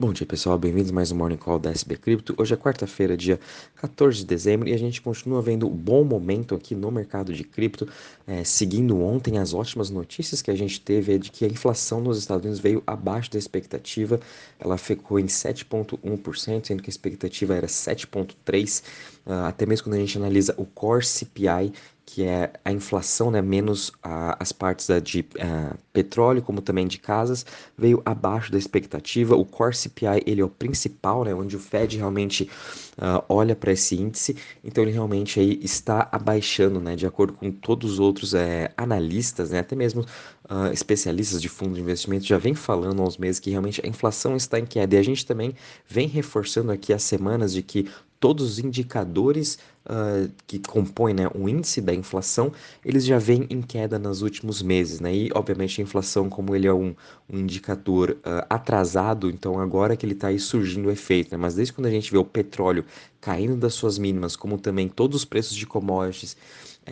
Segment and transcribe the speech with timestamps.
[0.00, 2.34] Bom dia pessoal, bem-vindos mais um Morning Call da SB Cripto.
[2.38, 3.38] Hoje é quarta-feira, dia
[3.76, 7.44] 14 de dezembro, e a gente continua vendo um bom momento aqui no mercado de
[7.44, 7.86] cripto,
[8.26, 12.00] é, seguindo ontem as ótimas notícias que a gente teve é de que a inflação
[12.00, 14.18] nos Estados Unidos veio abaixo da expectativa,
[14.58, 18.84] ela ficou em 7,1%, sendo que a expectativa era 7,3%, uh,
[19.26, 21.74] ah, até mesmo quando a gente analisa o Core CPI,
[22.12, 26.88] que é a inflação, né, menos a, as partes da, de uh, petróleo, como também
[26.88, 27.46] de casas,
[27.78, 29.36] veio abaixo da expectativa.
[29.36, 32.50] O Core CPI ele é o principal, né, onde o Fed realmente
[32.98, 37.48] uh, olha para esse índice, então ele realmente aí está abaixando, né, de acordo com
[37.52, 40.02] todos os outros é, analistas, né, até mesmo
[40.50, 43.88] uh, especialistas de fundos de investimento já vem falando há uns meses que realmente a
[43.88, 44.96] inflação está em queda.
[44.96, 45.54] E a gente também
[45.86, 47.88] vem reforçando aqui as semanas de que
[48.20, 52.52] todos os indicadores uh, que compõem né, o índice da inflação,
[52.84, 55.00] eles já vêm em queda nos últimos meses.
[55.00, 55.14] Né?
[55.14, 56.94] E, obviamente, a inflação, como ele é um,
[57.28, 61.32] um indicador uh, atrasado, então agora que ele está aí surgindo o efeito.
[61.32, 61.38] Né?
[61.38, 62.84] Mas desde quando a gente vê o petróleo
[63.20, 66.36] caindo das suas mínimas, como também todos os preços de commodities,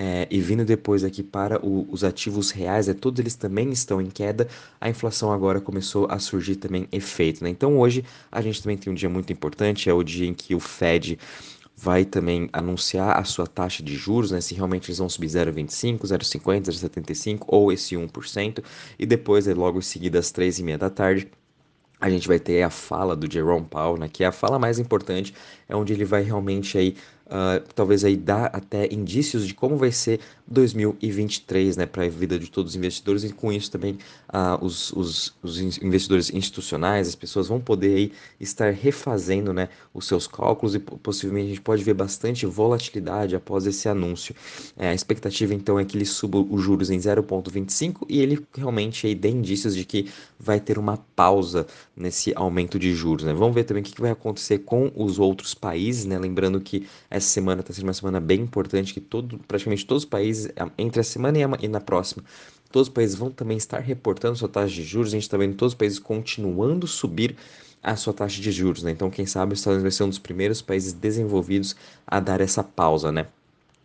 [0.01, 4.01] é, e vindo depois aqui para o, os ativos reais, é, todos eles também estão
[4.01, 4.47] em queda,
[4.81, 7.43] a inflação agora começou a surgir também efeito.
[7.43, 7.51] Né?
[7.51, 10.55] Então hoje a gente também tem um dia muito importante, é o dia em que
[10.55, 11.19] o Fed
[11.77, 16.01] vai também anunciar a sua taxa de juros, né, se realmente eles vão subir 0,25,
[16.01, 18.63] 0,50, 0,75 ou esse 1%,
[18.99, 21.29] e depois, é logo em seguida, às 3h30 da tarde,
[22.01, 24.79] a gente vai ter a fala do Jerome Powell, né, que é a fala mais
[24.79, 25.35] importante,
[25.69, 26.97] é onde ele vai realmente aí
[27.29, 32.39] uh, talvez aí dar até indícios de como vai ser 2023, né, para a vida
[32.39, 33.99] de todos os investidores e com isso também
[34.29, 40.07] uh, os, os, os, investidores institucionais, as pessoas vão poder aí estar refazendo, né, os
[40.07, 44.35] seus cálculos e possivelmente a gente pode ver bastante volatilidade após esse anúncio.
[44.77, 49.07] É, a expectativa então é que ele suba os juros em 0,25 e ele realmente
[49.07, 53.35] aí dê indícios de que vai ter uma pausa nesse aumento de juros, né?
[53.35, 56.19] Vamos ver também o que vai acontecer com os outros países, né?
[56.19, 56.87] Lembrando que
[57.19, 61.01] essa semana está sendo uma semana bem importante, que todo, praticamente todos os países, entre
[61.01, 62.25] a semana e, a, e na próxima,
[62.73, 65.13] todos os países vão também estar reportando sua taxa de juros.
[65.13, 67.37] A gente está vendo todos os países continuando subir
[67.83, 68.91] a sua taxa de juros, né?
[68.91, 71.77] Então, quem sabe os Estados Unidos vai ser um dos primeiros países desenvolvidos
[72.07, 73.29] a dar essa pausa, né?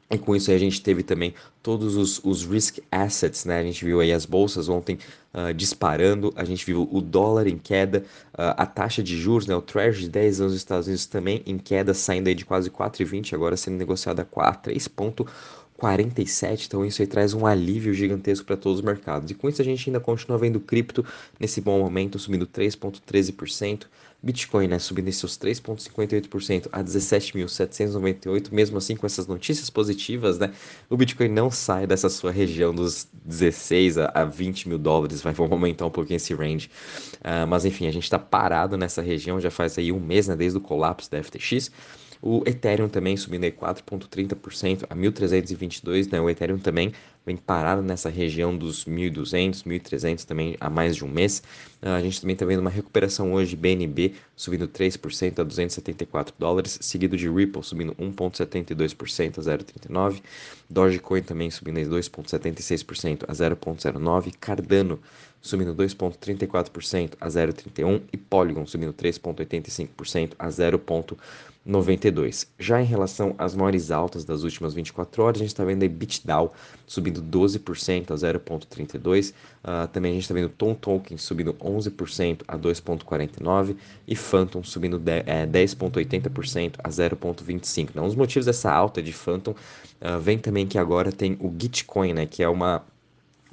[0.10, 3.60] E com isso a gente teve também todos os, os risk assets, né?
[3.60, 4.98] A gente viu aí as bolsas ontem
[5.34, 8.04] uh, disparando, a gente viu o dólar em queda,
[8.34, 9.56] uh, a taxa de juros, né?
[9.56, 12.70] O Treasury de 10 anos dos Estados Unidos também em queda, saindo aí de quase
[12.70, 14.26] 4,20, agora sendo negociada a
[15.84, 16.66] 3,47.
[16.68, 19.30] Então isso aí traz um alívio gigantesco para todos os mercados.
[19.32, 21.06] E com isso a gente ainda continua vendo cripto
[21.40, 23.86] nesse bom momento, subindo 3,13%.
[24.24, 30.54] Bitcoin, né, subindo em seus 3,58% a 17.798, mesmo assim com essas notícias positivas, né,
[30.90, 35.86] o Bitcoin não sai dessa sua região dos 16 a 20 mil dólares, vai aumentar
[35.86, 36.70] um pouquinho esse range,
[37.20, 40.38] uh, mas enfim, a gente está parado nessa região já faz aí um mês, né,
[40.38, 41.70] desde o colapso da FTX,
[42.26, 46.22] o Ethereum também subindo aí 4,30% a 1.322, né?
[46.22, 46.94] O Ethereum também
[47.26, 51.44] vem parado nessa região dos 1.200, 1.300 também há mais de um mês.
[51.82, 56.80] Uh, a gente também está vendo uma recuperação hoje, BNB subindo 3% a 274 dólares,
[56.82, 60.22] seguido de Ripple subindo 1,72% a 0,39,
[60.70, 64.98] Dogecoin também subindo 2,76% a 0,09, Cardano
[65.44, 72.48] subindo 2,34% a 0,31 e Polygon subindo 3,85% a 0,92.
[72.58, 75.90] Já em relação às maiores altas das últimas 24 horas, a gente está vendo a
[75.90, 76.54] BitDAO
[76.88, 79.32] subindo 12% a 0,32.
[79.32, 79.34] Uh,
[79.66, 83.76] ah, também a gente está vendo Tom Token subindo 11% a 2,49
[84.08, 87.90] e Phantom subindo 10,80% é, a 0,25.
[87.98, 92.14] Um dos motivos dessa alta de Phantom uh, vem também que agora tem o Gitcoin,
[92.14, 92.82] né, que é uma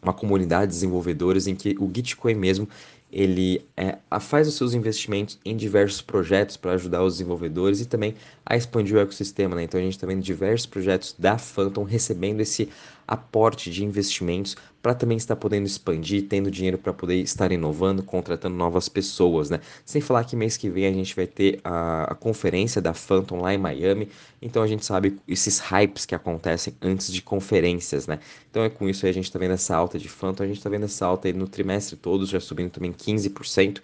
[0.03, 2.69] uma comunidade de desenvolvedores em que o Gitcoin mesmo
[3.13, 8.15] ele é, faz os seus investimentos em diversos projetos para ajudar os desenvolvedores e também
[8.47, 9.57] a expandir o ecossistema.
[9.57, 9.65] Né?
[9.65, 12.69] Então a gente está vendo diversos projetos da Phantom recebendo esse
[13.07, 18.57] aporte de investimentos para também estar podendo expandir, tendo dinheiro para poder estar inovando, contratando
[18.57, 19.61] novas pessoas, né?
[19.85, 23.41] Sem falar que mês que vem a gente vai ter a, a conferência da Phantom
[23.41, 24.09] lá em Miami,
[24.41, 28.21] então a gente sabe esses hypes que acontecem antes de conferências, né?
[28.51, 30.57] Então é com isso aí a gente está vendo essa alta de Phantom, a gente
[30.57, 33.81] está vendo essa alta aí no trimestre todo, já subindo também 15%,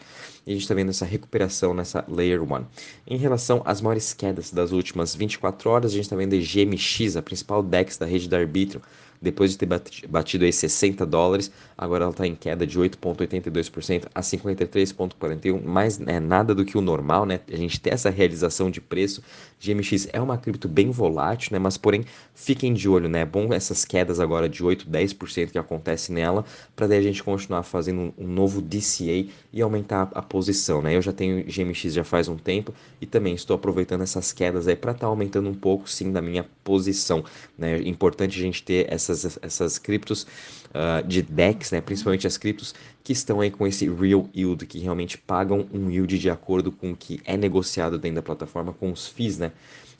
[0.46, 2.64] e a gente está vendo essa recuperação nessa Layer 1.
[3.06, 7.16] Em relação às maiores quedas das últimas 24 horas, a gente está vendo a GMX,
[7.16, 8.80] a principal DEX da rede da Arbitrum,
[9.26, 9.68] depois de ter
[10.08, 16.20] batido aí 60 dólares, agora ela está em queda de 8,82% a 53,41, mais é
[16.20, 17.40] nada do que o normal, né?
[17.52, 19.22] A gente ter essa realização de preço.
[19.60, 21.58] GMX é uma cripto bem volátil, né?
[21.58, 23.22] Mas porém, fiquem de olho, né?
[23.22, 26.44] É bom essas quedas agora de 8, 10% que acontece nela,
[26.76, 30.96] para daí a gente continuar fazendo um, novo DCA e aumentar a, a posição, né?
[30.96, 34.76] Eu já tenho GMX já faz um tempo e também estou aproveitando essas quedas aí
[34.76, 37.24] para estar tá aumentando um pouco sim da minha posição,
[37.58, 37.76] né?
[37.78, 38.86] É importante a gente ter
[39.24, 40.26] essas essas criptos
[40.70, 41.80] uh, de DEX, né?
[41.80, 46.18] Principalmente as criptos que estão aí com esse real yield, que realmente pagam um yield
[46.18, 49.52] de acordo com o que é negociado dentro da plataforma, com os FIIs, né?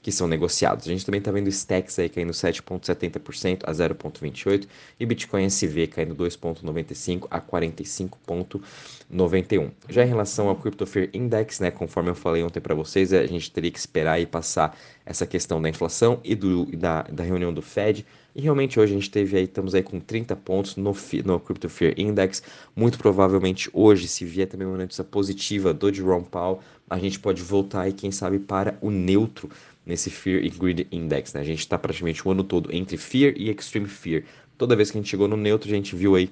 [0.06, 0.86] Que são negociados.
[0.86, 4.68] A gente também está vendo stacks aí caindo 7,70% a 0,28%
[5.00, 9.72] e Bitcoin SV caindo 2,95% a 45,91%.
[9.88, 13.26] Já em relação ao Crypto Fear Index, né, conforme eu falei ontem para vocês, a
[13.26, 17.52] gente teria que esperar e passar essa questão da inflação e do, da, da reunião
[17.52, 18.06] do Fed.
[18.32, 20.94] E realmente hoje a gente teve aí, estamos aí com 30 pontos no,
[21.24, 22.44] no Crypto Fear Index.
[22.76, 27.42] Muito provavelmente hoje, se vier também uma notícia positiva do Jerome Powell, a gente pode
[27.42, 29.50] voltar aí, quem sabe, para o neutro
[29.86, 31.32] nesse Fear e Greed Index.
[31.32, 31.40] Né?
[31.40, 34.24] A gente está praticamente o ano todo entre Fear e Extreme Fear.
[34.58, 36.28] Toda vez que a gente chegou no neutro, a gente viu aí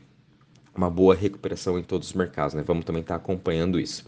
[0.77, 2.55] uma boa recuperação em todos os mercados.
[2.55, 2.65] Né?
[2.67, 4.05] Vamos também estar tá acompanhando isso.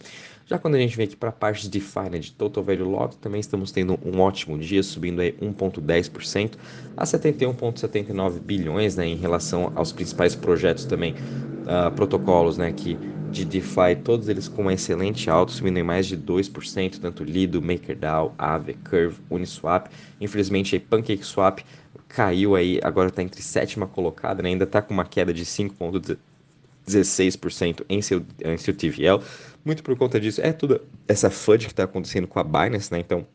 [0.48, 2.88] Já quando a gente vem aqui para a parte de DeFi, né, de Total Value
[2.88, 6.52] Locked, também estamos tendo um ótimo dia, subindo aí 1,10%
[6.96, 12.96] a 71,79 bilhões né, em relação aos principais projetos também, uh, protocolos né, que
[13.30, 17.60] de DeFi, todos eles com uma excelente alta, subindo em mais de 2%, tanto Lido,
[17.60, 19.88] MakerDAO, Aave, Curve, Uniswap.
[20.20, 21.62] Infelizmente, aí PancakeSwap
[22.08, 24.48] caiu aí, agora está entre sétima colocada, né?
[24.50, 29.20] ainda está com uma queda de 5,16% em seu, em seu TVL.
[29.64, 33.00] Muito por conta disso, é toda essa FUD que está acontecendo com a Binance, né?
[33.00, 33.26] Então,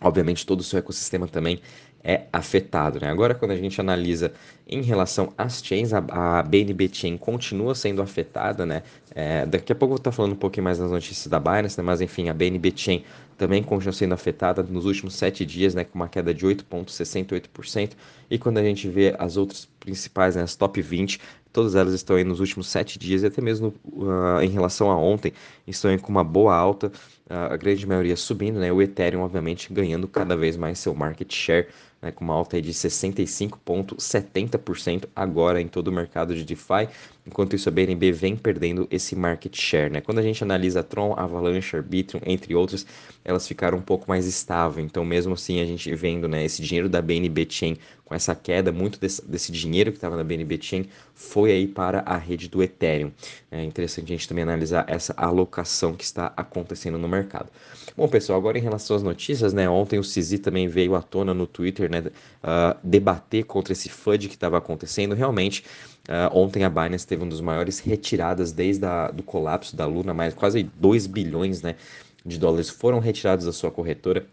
[0.00, 1.60] obviamente, todo o seu ecossistema também
[2.04, 3.00] é afetado.
[3.00, 3.08] Né?
[3.08, 4.32] Agora, quando a gente analisa
[4.66, 6.02] em relação às chains, a,
[6.38, 8.64] a BNB Chain continua sendo afetada.
[8.66, 8.82] Né?
[9.14, 11.78] É, daqui a pouco eu vou estar falando um pouquinho mais das notícias da Binance,
[11.78, 11.84] né?
[11.84, 13.04] mas enfim, a BNB Chain
[13.36, 15.84] também continua sendo afetada nos últimos sete dias, né?
[15.84, 17.92] com uma queda de 8,68%.
[18.30, 20.42] E quando a gente vê as outras principais, né?
[20.42, 21.20] as top 20,
[21.52, 24.96] todas elas estão aí nos últimos sete dias, e até mesmo uh, em relação a
[24.96, 25.32] ontem,
[25.66, 26.90] estão aí com uma boa alta,
[27.28, 28.72] uh, a grande maioria subindo, né?
[28.72, 31.68] o Ethereum, obviamente, ganhando cada vez mais seu market share
[32.02, 36.88] né, com uma alta de 65,70% agora em todo o mercado de DeFi,
[37.24, 39.88] enquanto isso a BNB vem perdendo esse market share.
[39.88, 40.00] Né?
[40.00, 42.84] Quando a gente analisa Tron, Avalanche, Arbitrum, entre outros,
[43.24, 44.84] elas ficaram um pouco mais estáveis.
[44.84, 48.72] Então, mesmo assim, a gente vendo né, esse dinheiro da BNB Chain com essa queda,
[48.72, 52.62] muito desse, desse dinheiro que estava na BNB Chain foi aí para a rede do
[52.62, 53.10] Ethereum.
[53.50, 57.48] É interessante a gente também analisar essa alocação que está acontecendo no mercado.
[57.96, 59.68] Bom, pessoal, agora em relação às notícias, né?
[59.68, 62.00] Ontem o Cizi também veio à tona no Twitter, né?
[62.00, 65.14] Uh, debater contra esse FUD que estava acontecendo.
[65.14, 65.64] Realmente,
[66.08, 70.34] uh, ontem a Binance teve um dos maiores retiradas desde do colapso da Luna, mais
[70.34, 71.76] quase 2 bilhões, né?
[72.24, 74.26] De dólares foram retirados da sua corretora.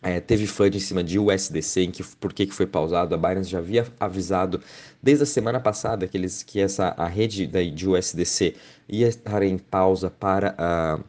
[0.00, 3.14] É, teve FUD em cima de USDC, em que por que, que foi pausado.
[3.14, 4.60] A Binance já havia avisado
[5.02, 8.54] desde a semana passada que, eles, que essa, a rede da, de USDC
[8.88, 11.04] ia estar em pausa para uh,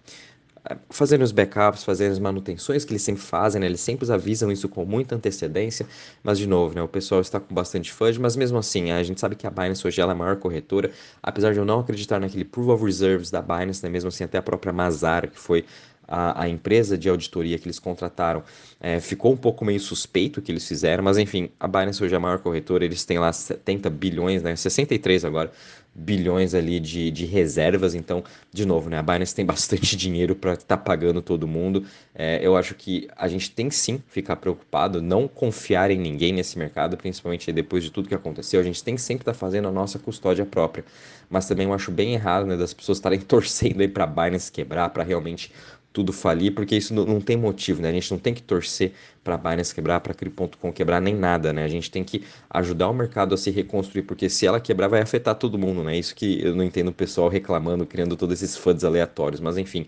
[1.23, 3.67] os backups, fazendo as manutenções que eles sempre fazem, né?
[3.67, 5.85] Eles sempre avisam isso com muita antecedência,
[6.23, 6.81] mas de novo, né?
[6.81, 9.85] O pessoal está com bastante FUD, mas mesmo assim, a gente sabe que a Binance
[9.85, 13.29] hoje ela é a maior corretora, apesar de eu não acreditar naquele Proof of Reserves
[13.29, 13.89] da Binance, né?
[13.89, 15.63] Mesmo assim, até a própria Mazar, que foi
[16.09, 18.43] a, a, empresa de auditoria que eles contrataram
[18.81, 22.13] é, ficou um pouco meio suspeito o que eles fizeram, mas enfim, a Binance hoje
[22.13, 25.51] é a maior corretora, eles têm lá 70 bilhões, né, 63 agora,
[25.93, 30.53] bilhões ali de, de reservas, então, de novo, né, a Binance tem bastante dinheiro para
[30.53, 31.85] estar tá pagando todo mundo,
[32.15, 36.57] é, eu acho que a gente tem sim ficar preocupado, não confiar em ninguém nesse
[36.57, 39.67] mercado, principalmente depois de tudo que aconteceu, a gente tem que sempre estar tá fazendo
[39.67, 40.85] a nossa custódia própria,
[41.29, 44.51] mas também eu acho bem errado, né, das pessoas estarem torcendo aí para a Binance
[44.51, 45.51] quebrar, para realmente
[45.91, 47.89] tudo falir, porque isso não, tem motivo, né?
[47.89, 48.93] A gente não tem que torcer
[49.23, 51.63] para a Binance quebrar, para Cri.com quebrar, nem nada, né?
[51.63, 55.01] A gente tem que ajudar o mercado a se reconstruir, porque se ela quebrar vai
[55.01, 55.97] afetar todo mundo, né?
[55.97, 59.85] Isso que eu não entendo o pessoal reclamando, criando todos esses FUDs aleatórios, mas enfim...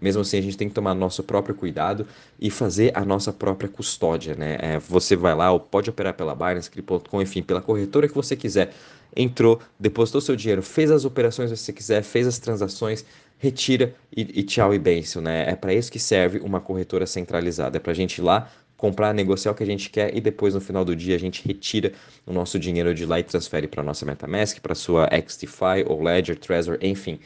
[0.00, 2.06] Mesmo assim, a gente tem que tomar nosso próprio cuidado
[2.40, 4.56] e fazer a nossa própria custódia, né?
[4.58, 8.34] É, você vai lá, ou pode operar pela Binance, Cri.com, enfim, pela corretora que você
[8.34, 8.72] quiser.
[9.14, 13.04] Entrou, depositou seu dinheiro, fez as operações que você quiser, fez as transações,
[13.40, 15.50] retira e, e tchau e benção, né?
[15.50, 17.78] É para isso que serve uma corretora centralizada.
[17.78, 20.54] É para a gente ir lá, comprar, negociar o que a gente quer e depois
[20.54, 21.92] no final do dia a gente retira
[22.26, 26.38] o nosso dinheiro de lá e transfere para nossa MetaMask, para sua XDeFi ou Ledger,
[26.38, 27.18] Trezor, enfim.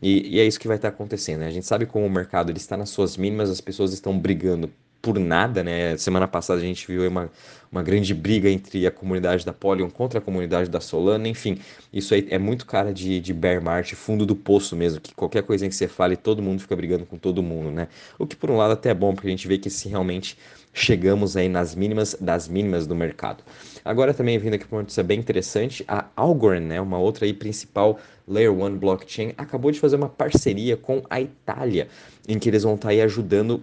[0.00, 1.40] E, e, é isso que vai estar acontecendo.
[1.40, 1.48] Né?
[1.48, 4.70] A gente sabe como o mercado ele está nas suas mínimas, as pessoas estão brigando
[5.00, 5.96] por nada, né?
[5.96, 7.30] Semana passada a gente viu uma,
[7.70, 11.58] uma grande briga entre a comunidade da Polygon contra a comunidade da Solana, enfim,
[11.92, 15.42] isso aí é muito cara de, de bear market, fundo do poço mesmo, que qualquer
[15.42, 17.88] coisinha que você fale, todo mundo fica brigando com todo mundo, né?
[18.18, 20.36] O que por um lado até é bom, porque a gente vê que se realmente
[20.72, 23.42] chegamos aí nas mínimas das mínimas do mercado.
[23.84, 27.32] Agora também vindo aqui para uma notícia bem interessante, a Algorand, né, uma outra aí
[27.32, 31.88] principal Layer 1 blockchain, acabou de fazer uma parceria com a Itália,
[32.28, 33.62] em que eles vão estar aí ajudando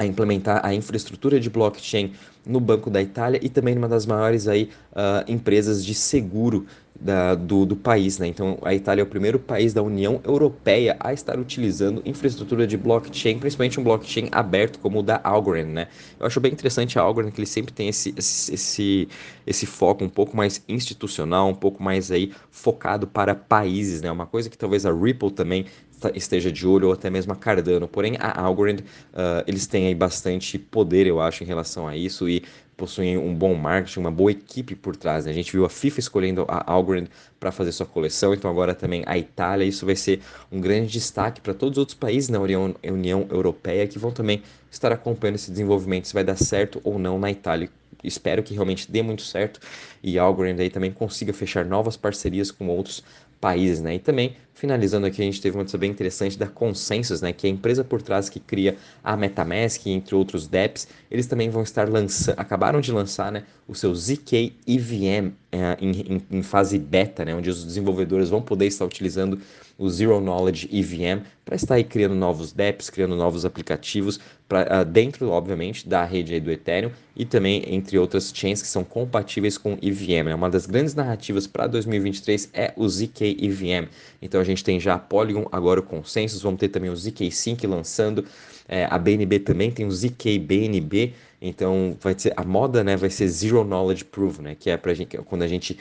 [0.00, 2.14] a implementar a infraestrutura de blockchain
[2.46, 6.66] no Banco da Itália e também numa das maiores aí, uh, empresas de seguro
[6.98, 8.18] da, do, do país.
[8.18, 8.26] Né?
[8.26, 12.76] Então, a Itália é o primeiro país da União Europeia a estar utilizando infraestrutura de
[12.76, 15.66] blockchain, principalmente um blockchain aberto como o da Algorand.
[15.66, 15.88] Né?
[16.18, 19.08] Eu acho bem interessante a Algorand que ele sempre tem esse, esse, esse,
[19.46, 24.02] esse foco um pouco mais institucional, um pouco mais aí focado para países.
[24.02, 24.10] Né?
[24.10, 25.66] Uma coisa que talvez a Ripple também
[26.14, 27.86] esteja de olho ou até mesmo a Cardano.
[27.86, 32.28] Porém, a Algorand, uh, eles têm aí bastante poder, eu acho, em relação a isso
[32.28, 32.42] e
[32.80, 35.26] possuem um bom marketing, uma boa equipe por trás.
[35.26, 35.30] Né?
[35.30, 37.08] A gente viu a FIFA escolhendo a Algorand
[37.38, 39.66] para fazer sua coleção, então agora também a Itália.
[39.66, 40.20] Isso vai ser
[40.50, 44.42] um grande destaque para todos os outros países na União, União Europeia que vão também
[44.70, 47.68] estar acompanhando esse desenvolvimento, se vai dar certo ou não na Itália
[48.02, 49.60] espero que realmente dê muito certo
[50.02, 53.04] e a Algorand aí também consiga fechar novas parcerias com outros
[53.40, 53.94] países, né?
[53.94, 57.32] E também, finalizando aqui, a gente teve uma notícia bem interessante da Consensus, né?
[57.32, 61.48] Que é a empresa por trás que cria a MetaMask, entre outros dApps, eles também
[61.48, 63.44] vão estar lançando, acabaram de lançar, né?
[63.66, 67.34] O seu ZK EVM é, em, em, fase beta, né?
[67.34, 69.40] Onde os desenvolvedores vão poder estar utilizando
[69.78, 74.84] o Zero Knowledge EVM para estar aí criando novos dApps, criando novos aplicativos pra, uh,
[74.84, 79.78] dentro, obviamente, da rede do Ethereum e também entre outras chains que são compatíveis com
[79.80, 80.26] EVM.
[80.26, 80.34] Né?
[80.34, 83.88] Uma das grandes narrativas para 2023 é o ZK EVM.
[84.20, 87.30] Então a gente tem já a Polygon, agora o Consensus, vamos ter também o ZK
[87.30, 88.24] Sync lançando.
[88.68, 93.10] É, a BNB também tem o ZK BNB, então vai ser a moda, né, vai
[93.10, 95.76] ser Zero Knowledge Proof, né, que é para gente quando a gente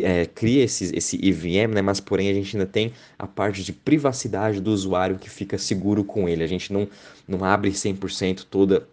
[0.00, 1.82] é, cria esse, esse EVM, né?
[1.82, 6.04] mas porém a gente ainda tem a parte de privacidade do usuário que fica seguro
[6.04, 6.42] com ele.
[6.42, 6.88] A gente não,
[7.26, 8.88] não abre 100% toda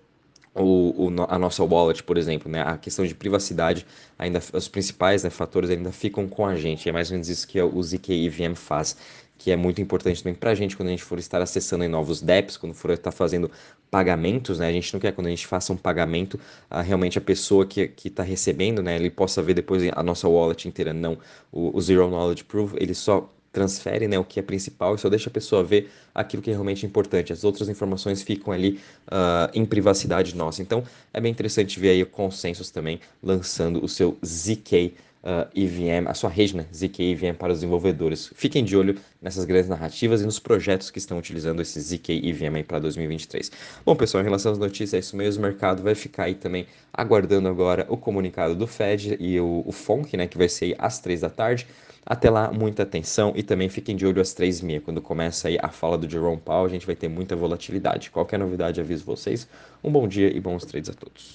[0.60, 2.62] o, o, a nossa wallet, por exemplo, né?
[2.62, 3.86] A questão de privacidade,
[4.18, 6.88] ainda os principais né, fatores ainda ficam com a gente.
[6.90, 8.96] É mais ou menos isso que o ZK EVM faz
[9.40, 11.88] que é muito importante também para a gente quando a gente for estar acessando em
[11.88, 13.50] novos dApps, quando for estar fazendo
[13.90, 14.68] pagamentos, né?
[14.68, 16.36] A gente não quer quando a gente faça um pagamento,
[16.70, 18.98] uh, realmente a pessoa que está recebendo, né?
[18.98, 20.94] Ele possa ver depois a nossa wallet inteira.
[20.94, 21.18] Não,
[21.52, 25.10] o, o Zero Knowledge Proof, ele só transfere né, o que é principal e só
[25.10, 27.34] deixa a pessoa ver aquilo que é realmente importante.
[27.34, 30.62] As outras informações ficam ali uh, em privacidade nossa.
[30.62, 36.08] Então é bem interessante ver aí o Consensus também lançando o seu ZK uh, EVM,
[36.08, 38.32] a sua rede, né, ZK EVM para os desenvolvedores.
[38.36, 42.56] Fiquem de olho nessas grandes narrativas e nos projetos que estão utilizando esse ZK EVM
[42.56, 43.52] aí para 2023.
[43.86, 45.44] Bom, pessoal, em relação às notícias, é isso mesmo.
[45.44, 49.72] O mercado vai ficar aí também aguardando agora o comunicado do Fed e o, o
[49.72, 51.68] FONC, né, que vai ser às três da tarde.
[52.06, 54.82] Até lá, muita atenção e também fiquem de olho às três e meia.
[54.82, 58.10] Quando começa aí a fala do Jerome Powell, a gente vai ter muita volatilidade.
[58.12, 59.48] Qualquer novidade, aviso vocês.
[59.84, 61.28] Um bom dia e bons trades a todos.